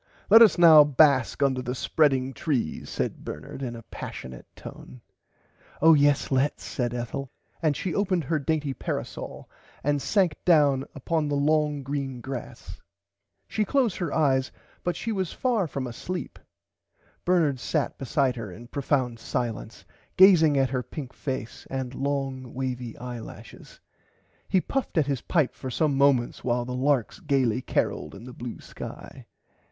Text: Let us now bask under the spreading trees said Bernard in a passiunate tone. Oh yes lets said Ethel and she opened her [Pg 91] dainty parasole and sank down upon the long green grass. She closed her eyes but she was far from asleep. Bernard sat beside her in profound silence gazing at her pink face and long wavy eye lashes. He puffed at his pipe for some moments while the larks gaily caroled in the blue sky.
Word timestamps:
Let 0.31 0.41
us 0.41 0.57
now 0.57 0.83
bask 0.83 1.43
under 1.43 1.61
the 1.61 1.75
spreading 1.75 2.33
trees 2.33 2.89
said 2.89 3.23
Bernard 3.23 3.61
in 3.61 3.75
a 3.75 3.83
passiunate 3.83 4.47
tone. 4.55 5.01
Oh 5.79 5.93
yes 5.93 6.31
lets 6.31 6.63
said 6.63 6.91
Ethel 6.91 7.31
and 7.61 7.77
she 7.77 7.93
opened 7.93 8.23
her 8.23 8.39
[Pg 8.39 8.41
91] 8.41 8.45
dainty 8.45 8.73
parasole 8.73 9.49
and 9.83 10.01
sank 10.01 10.37
down 10.43 10.85
upon 10.95 11.27
the 11.27 11.35
long 11.35 11.83
green 11.83 12.19
grass. 12.19 12.81
She 13.47 13.63
closed 13.63 13.97
her 13.97 14.11
eyes 14.11 14.51
but 14.83 14.95
she 14.95 15.11
was 15.11 15.33
far 15.33 15.67
from 15.67 15.85
asleep. 15.85 16.39
Bernard 17.23 17.59
sat 17.59 17.99
beside 17.99 18.35
her 18.37 18.51
in 18.51 18.69
profound 18.69 19.19
silence 19.19 19.85
gazing 20.17 20.57
at 20.57 20.71
her 20.71 20.81
pink 20.81 21.13
face 21.13 21.67
and 21.69 21.93
long 21.93 22.55
wavy 22.55 22.97
eye 22.97 23.19
lashes. 23.19 23.79
He 24.49 24.61
puffed 24.61 24.97
at 24.97 25.05
his 25.05 25.21
pipe 25.21 25.53
for 25.53 25.69
some 25.69 25.95
moments 25.95 26.43
while 26.43 26.65
the 26.65 26.73
larks 26.73 27.19
gaily 27.19 27.61
caroled 27.61 28.15
in 28.15 28.23
the 28.23 28.33
blue 28.33 28.59
sky. 28.61 29.27